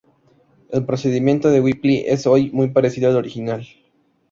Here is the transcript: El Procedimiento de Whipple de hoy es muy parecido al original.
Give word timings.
El 0.71 0.83
Procedimiento 0.83 1.51
de 1.51 1.61
Whipple 1.61 2.03
de 2.09 2.19
hoy 2.25 2.47
es 2.47 2.53
muy 2.53 2.69
parecido 2.71 3.11
al 3.11 3.17
original. 3.17 3.67